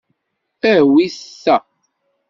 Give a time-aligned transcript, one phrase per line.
[0.73, 1.57] Awit ta.